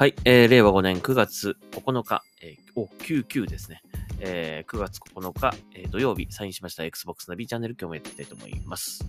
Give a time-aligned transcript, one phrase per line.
[0.00, 3.82] はい、えー、令和5年9月9日、えー、お、99ですね。
[4.20, 9.04] えー、9月9日、えー、土曜日、サインしました Xbox ナビチャンネル、今日もやっていきたいと思います。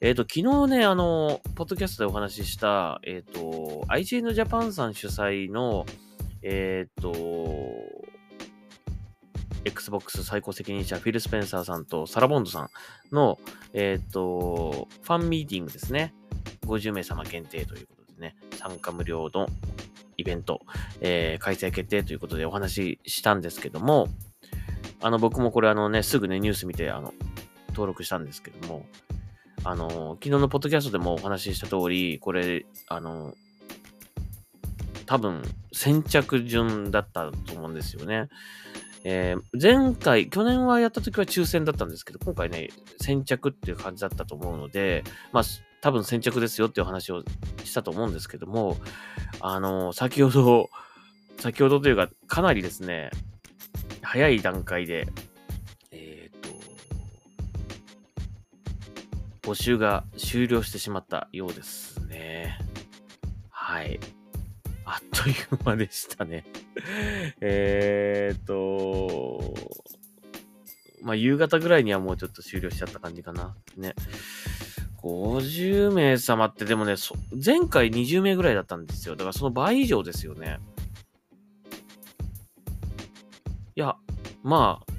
[0.00, 5.84] えっ、と、昨日ね、あの、ポッドキャストでお話しした、えっ、と、IGN Japan さん主催の、
[6.40, 7.12] えっ、と、
[9.66, 12.70] Xbox 最高責任者フィル・スペンサーさんとサラボンドさん
[13.12, 13.38] の、
[13.74, 16.14] えっ、と、ファンミーティングですね。
[16.62, 19.50] 50名様限定ということでね、参加無料の
[20.24, 20.62] イベント、
[21.02, 24.08] えー開催決定ということでお話ししたんですけども、
[25.02, 27.12] あの、僕もこれあのね、すぐね、ニュース見て、あの、
[27.68, 28.86] 登録したんですけども、
[29.62, 33.34] あの、昨日のポッドキャストでもお話しした通り、これ、あの、
[35.04, 35.42] 多分、
[35.74, 38.28] 先着順だったと思うんですよね。
[39.04, 45.44] えー前回、去年はやった時は抽選だったんですけど、今回ね、先着っていう感じだったと思うので、まあ、
[45.84, 47.22] 多分先着ですよっていう話を
[47.62, 48.78] したと思うんですけども、
[49.40, 50.70] あの、先ほど、
[51.38, 53.10] 先ほどというか、かなりですね、
[54.00, 55.06] 早い段階で、
[55.90, 56.40] えっ、
[59.42, 62.58] と、募集が終了してしまったようですね。
[63.50, 64.00] はい。
[64.86, 66.46] あっという間でしたね。
[67.42, 69.54] えっと、
[71.02, 73.54] まあ、夕方ぐらいにはもうちょっと終了しちゃった感じかな。
[73.76, 73.94] ね。
[75.04, 79.16] 50名様ってでもね、そ前回20名ぐらいだったんですよ。
[79.16, 80.58] だからその倍以上ですよね。
[83.76, 83.96] いや、
[84.42, 84.92] まあ、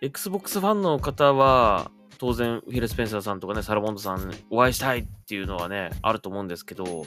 [0.00, 7.06] Xbox ファンの方は、当然、フィル・スペンサーさんとかね、サラモンドさんお会いしたいっていうのはね、あると思うんですけど、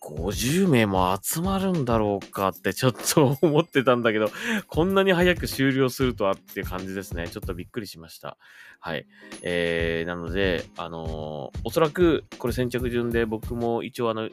[0.00, 4.30] 50名も集まるんだろうかってちょっと 思ってたんだけど、
[4.68, 7.28] こんなに早く終了するとはっていう感じですね。
[7.28, 8.36] ちょっとびっくりしました。
[8.78, 9.06] はい。
[9.42, 14.28] えー、なので、あのーおそらく、これ先着順で僕も一応あの、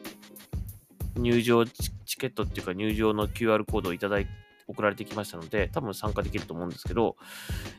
[1.16, 4.26] 入場チケットっていうか入場の QR コードをいただい
[4.68, 7.16] 送られてきましたので、多分参加できると思うんですけど、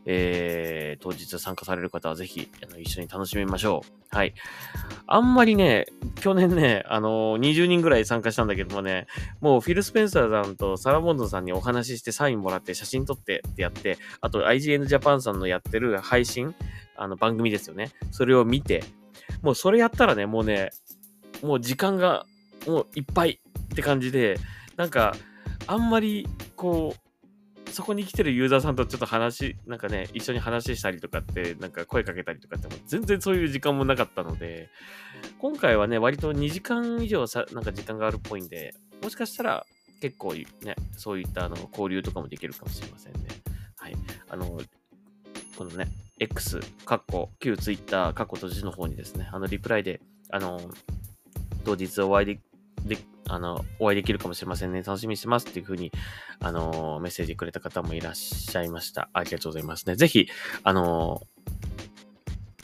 [0.05, 4.15] えー、当日参加される方はぜひあの一緒に楽しみましょう。
[4.15, 4.33] はい。
[5.07, 5.85] あんまりね、
[6.15, 9.07] 去年ね、あのー20人ぐらい参加したんだけどもね、
[9.41, 16.55] もうフィル・スペンサーさんとサラ・ボンドさんにお話ししてサインもらって写真撮ってってやって、あと IGN Japan さんのやってる配信、
[16.95, 17.91] あの番組ですよね。
[18.11, 18.83] それを見て、
[19.41, 20.69] もうそれやったらね、もうね、
[21.41, 22.25] もう時間が
[22.67, 23.39] もういっぱい
[23.73, 24.37] って感じで、
[24.77, 25.15] なんか、
[25.67, 34.69] あんまり、こう、そこに来てるユーザーさんとちょっと話、なんかね、一緒に話したりとかって、なんか声かけたりとかって、も全然そういう時間もなかったので、
[35.39, 39.65] 今回はね、割と2時間以上さ、なんか時間があるっぽいんで、もしかしたら
[40.01, 40.45] 結構ね、
[40.97, 43.19] そういったあの交流とかもできるかもしれませんね。
[43.77, 43.95] はい。
[44.29, 44.59] あの、
[45.57, 45.87] このね、
[46.19, 50.59] X、カッコ、旧 Twitter、カッコ閉じの方にですね、あの、リプライで、あの、
[51.65, 52.39] 当日お会いで、
[52.85, 52.97] で、
[53.27, 54.83] あの、お会いできるかもしれませんね。
[54.83, 55.91] 楽しみにしてますっていう風に、
[56.39, 59.09] あの、メッセージくれた方もいらっしゃいました。
[59.13, 59.95] ありがとうございますね。
[59.95, 60.27] ぜひ、
[60.63, 61.21] あの、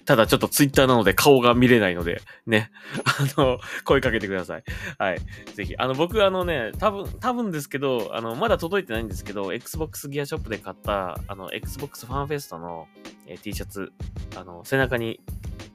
[0.09, 2.71] ただちょっとツイッターなので顔が見れないので、ね、
[3.37, 4.63] あの、声かけてください。
[4.97, 5.19] はい。
[5.53, 5.75] ぜひ。
[5.77, 12.87] あの、僕、あのね、多分、多分ですけど、あの、まだ届いてないんですけど、Xbox ギアショップで買った、あの、Xbox ファンフェストの、
[13.27, 13.91] えー T シャツ、
[14.35, 15.19] あの、背中に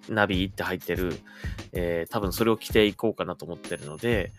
[0.09, 1.17] ナビって入ってる、
[1.73, 4.33] えー多分それを着ていこうかなと思ってるので、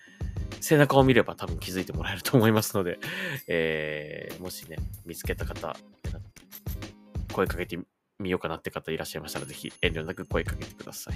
[0.62, 3.00] 背中を見れば多分気づいてもらえると思いますので、
[3.48, 5.76] えーもしね、見つけた方、
[7.34, 7.78] 声かけて
[8.20, 11.16] みようかなって方いらっしゃいましたら、ぜひ遠慮なく声かけてください。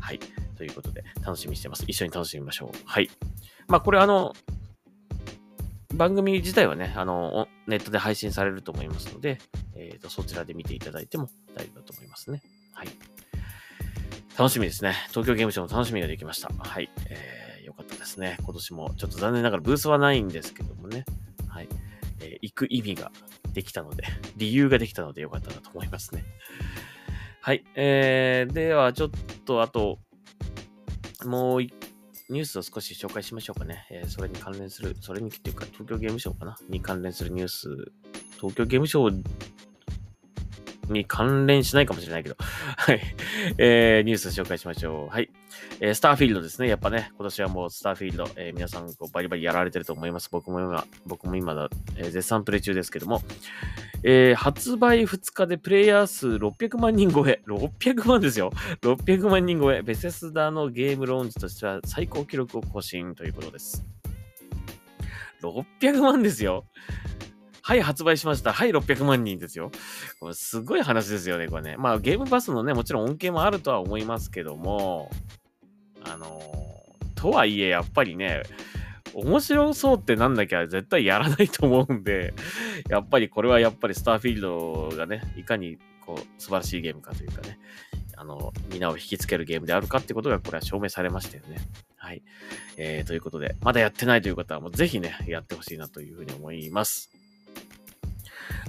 [0.00, 0.18] はい。
[0.56, 1.84] ということで、楽しみにしてます。
[1.86, 2.78] 一緒に楽しみましょう。
[2.84, 3.10] はい。
[3.66, 4.34] まあ、これあの、
[5.94, 9.38] 番組自体はね、あの、ネットで配信されると思いますので、
[9.74, 12.42] えっ、と、そちらで見ていただいても大丈夫だと思いますね。
[12.72, 12.88] はい。
[14.38, 14.94] 楽しみですね。
[15.08, 16.50] 東京ゲームショウも楽しみができました。
[16.56, 16.90] はい。
[17.06, 18.36] えー、よかったですね。
[18.42, 21.04] 今年も、ちょっと残念ながらブースはないんですけどもね。
[21.48, 21.68] はい。
[22.20, 23.12] えー行く意味が
[23.52, 24.04] できたので、
[24.36, 26.24] 理由ができたのでよかったなと思いますね。
[27.40, 27.64] はい。
[27.74, 29.10] えー、では、ちょっ
[29.44, 29.98] と、あと、
[31.24, 33.86] もうニュースを少し紹介しましょうかね。
[33.90, 36.56] えーそれに関連する、それにっていうか、東京ゲームショウかな？
[36.68, 37.92] に関連するニュース、
[38.36, 43.00] 東京ゲームショウに関連しないかもしれないけど、はい。
[43.58, 45.14] えー、ニュース紹介しましょう。
[45.14, 45.30] はい。
[45.80, 46.68] えースターフィールドですね。
[46.68, 50.28] やっぱね、今年はもうスターフィールド、えー皆さんこうバリバリやられてると思います。
[50.30, 53.22] 僕も今、僕も今だ、えー絶賛プレイ中ですけども、
[54.02, 57.42] えー発売2日でプレイヤー数600万人超え。
[57.46, 58.50] 600万ですよ。
[58.82, 59.82] 600万人超え。
[59.82, 63.84] ベセスダのゲームローンチとしては最高記録を更新ということです。
[65.42, 66.64] 600万ですよ。
[67.62, 68.52] はい、発売しました。
[68.52, 69.70] はい、600万人ですよ。
[70.20, 71.76] これすごい話ですよね、これね。
[71.76, 75.10] まあ、ゲームパスのね、もちろん恩恵もあるとは思いますけども、
[76.12, 76.42] あの
[77.14, 78.42] とはいえ、やっぱりね、
[79.14, 82.34] 面白そうってなんなきゃ絶対やらないと思うんで、
[82.88, 87.58] やっぱりこれはやっぱりスターフィールドがね、いかにこう素晴らしいゲームかというかね、
[88.16, 91.58] あの、皆を引きつけるゲームであるかってことがこれは証明されましたよね。
[91.96, 92.22] はい。
[92.76, 97.10] えー、ということで、まだやってないという方はもうぜひね、やってほしいなというふうに思います。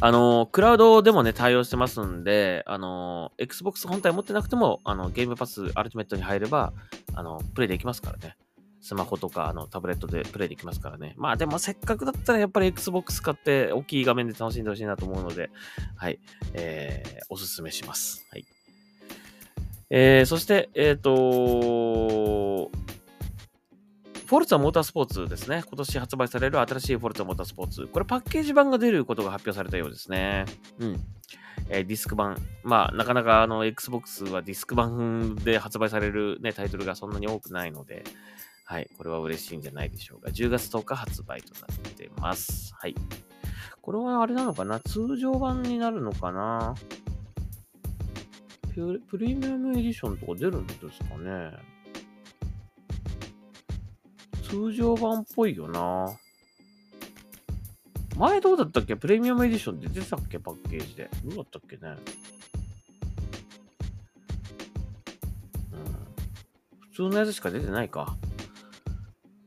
[0.02, 6.72] あの、クラウドでもね、対応してますんで、あの、Xbox 本体持ってなくても、あの、ゲームパスアルティメットに入れば、
[7.16, 8.38] あの、プレイできますからね。
[8.82, 11.16] スマホとか、あの、タブレットでプレイできますからね。
[11.18, 15.50] まあでもせっかくだったらやっぱり Xbox 買って大きい画面で楽しんでほしいなと思うので、
[15.98, 16.20] はい、
[16.54, 18.26] えー、おすすめします。
[18.32, 18.46] はい。
[19.90, 22.72] えー、そして、えっ、ー、と
[24.30, 25.64] フォルツァモータースポーツですね。
[25.68, 27.88] 今年発売される新しいフォルツァモータースポーツ。
[27.88, 30.46] これパッケージ版が出ることが発表されたようですね。
[30.78, 31.04] うん。
[31.68, 32.38] えー、ディスク版。
[32.62, 38.04] まあ、なかなかあの、Xbox はディスク版で発売されるね、タイトルがそんなに多くないので、
[38.66, 40.30] はい、これは嬉しいんじゃないでしょうか。
[40.30, 42.76] 10月10日発売となってます。
[42.78, 42.94] はい。
[43.82, 44.80] これはあれなのかな？
[44.80, 46.76] 通常版になるのかな？
[49.10, 51.79] プレミアムエディションとか出るんですかね？
[54.50, 56.18] 通常版っぽいよな。
[58.18, 58.96] 前どうだったっけ？
[58.96, 60.40] プレミアムエディションって出てたっけ？
[60.40, 61.10] パッケージで。
[61.24, 61.96] どうだったっけね？
[66.92, 68.18] 普通のやつしか出てないか。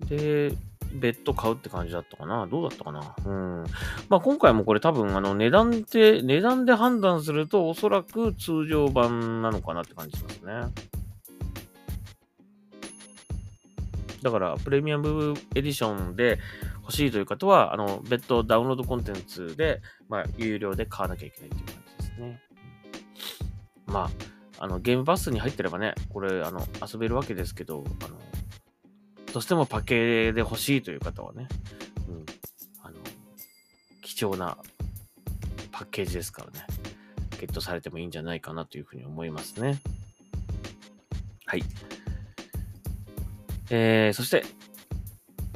[0.07, 0.55] で、
[0.95, 3.15] 別途買うって感じだったかなどうだったかな？
[3.27, 3.65] うん。
[4.09, 10.53] まあ今回もこれ多分あの値段って、値段で判断するとおそらく通常版なのかなって感じしますね。
[14.23, 16.39] だから、プレミアムエディションで
[16.83, 22.43] 欲しいという方は、あの、別途ダウンロードコンテンツで、まあ、有料で買わなきゃいけないっていう感じですね。
[23.87, 24.11] ま
[24.59, 28.17] あ、あの、ゲームバスに入ってればね、これ、あの、遊べるわけですけど、あの、
[29.33, 31.49] どうしてもパケで欲しいという方はね、
[32.09, 32.27] うん、
[32.83, 32.99] あの、
[34.03, 34.57] 貴重な
[35.73, 36.67] パッケージですからね、
[37.41, 39.81] ゲットされてもいいんじゃないかなというふうに思いますね。
[41.47, 41.65] はい。
[43.75, 44.45] えー、そして、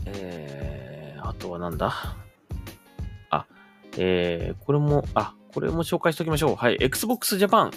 [0.06, 1.92] えー、あとはなんだ？
[3.28, 3.46] あ、
[3.98, 6.56] えー、これも、あ、これも紹介しておきましょう。
[6.56, 6.78] はい。
[6.80, 7.70] Xbox Japan、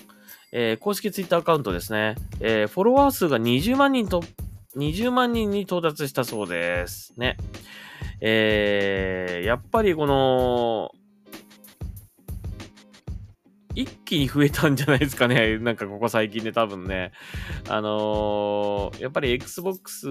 [0.53, 2.15] えー、公式 Twitter アカウントですね。
[2.39, 4.24] えー、フォロワー数が20万人と、
[4.77, 7.13] 20万人に到達したそうです。
[7.18, 7.36] ね。
[8.21, 10.91] えー、やっぱりこの、
[13.75, 15.57] 一気に増えたんじゃないですかね。
[15.60, 17.12] なんかここ最近で多分ね。
[17.68, 20.10] あのー、やっぱり Xbox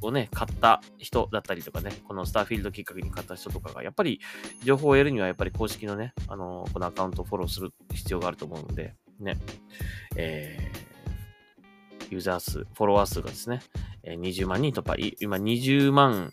[0.00, 4.20] をね、買った人だったりとかね、このスターフィールドきっかけに買った人とかが、やっぱり
[4.64, 9.38] 情報を得るにはやっぱり公式のね、あのー、このアカウントをフォローする必要があると思うので、ね、
[10.16, 13.60] えー、ユーザー数、フォロワー数がですね
[14.04, 16.32] え、20万人突破、今20万、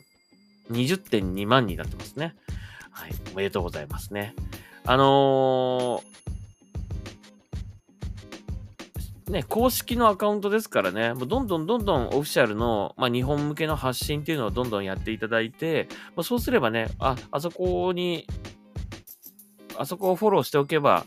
[0.71, 2.35] 20.2万になってますね。
[2.91, 4.35] はい、おめでとうございますね。
[4.89, 18.25] あのー、ね、公式のアカウントですからね、もうどんどんどんどんオフィシャルの、まあ、日本向けの発信っていうのをどんどんやっていただいて、まあ、そうすればね、あ、あそこに、
[19.77, 21.05] あそこをフォローしておけば、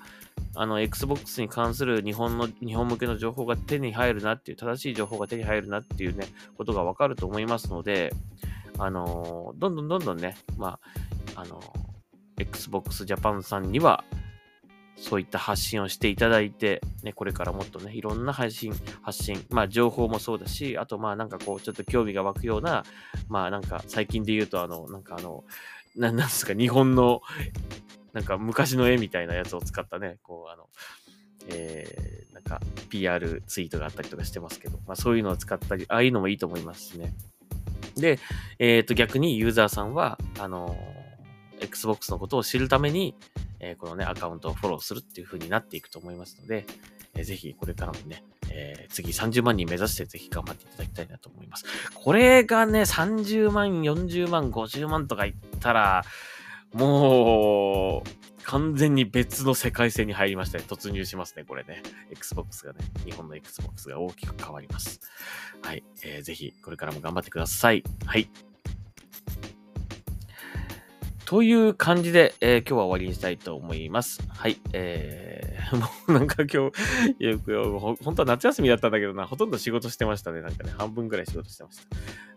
[0.54, 8.14] あの、Xbox に関する日本の、日本向けの情報が手に入るなっていう、正しい情報が手に入るなっていうね、ことがわかると思いますので、
[8.78, 10.78] あのー、どんどんどんどんね、ま
[11.35, 11.81] あ、あのー
[12.42, 14.04] Xbox Japan さんには、
[14.96, 18.72] そういった発信をしていただいて、ね、これからもっとね、いろんな配信、
[19.02, 22.84] 発信、まあ情報もそうだし、あとまあなんかこう、ちょっと興味が湧くような、
[23.28, 25.44] まあなんか最近で言うとあの、なんかあの、
[25.96, 27.20] ななんですか、日本の、
[28.12, 30.68] なんか昔の絵みたいなやつを使ったね、こうあの、
[31.49, 37.14] えー、なんか PR ツイートがあったりとかしてますけど、まあそういうのを使ったり、ああいうのもいいと思いますしね。
[37.96, 38.20] で、
[38.61, 41.01] えっ、ー、と逆にユーザーさんは、あのー
[41.62, 43.14] Xbox のことを知るために、
[43.61, 46.66] えー、このね、アカウントをフォローするっていう風になっていくと思いますので、
[47.14, 51.64] えー、ぜひこれからもね、えー、次30万人目指してぜひ頑張っていただきたいなと思います。
[51.95, 56.04] これがね、30万、40万、50万とかいったら、
[56.73, 60.64] もう、完全に別の世界線に入りましたね。
[60.66, 61.83] 突入しますね、これね。
[62.11, 65.00] Xbox がね、日本の Xbox が大きく変わります。
[65.62, 65.85] はい。
[66.02, 67.85] えー、ぜひ、これからも頑張ってください。
[68.07, 68.28] はい。
[71.32, 74.20] という感じで、えー、今日は終わりにしたいと思います。
[74.28, 74.58] はい。
[74.74, 76.70] えー、 もうなんか今
[77.16, 80.42] 日、よく本当は夏休みだったんだけどな、ほとんど仕事してましたね。
[80.42, 81.78] なんかね、半分くらい仕事してまし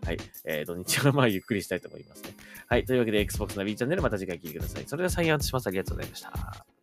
[0.02, 0.08] た。
[0.08, 0.18] はい。
[0.46, 2.30] えー、土日はまあゆっくりしたいと思いますね。
[2.68, 2.86] はい。
[2.86, 4.84] というわけで、Xbox ナビチャンネルまた次回聞いてください。
[4.86, 5.66] それではサインアウトします。
[5.66, 6.75] ありがとうございました。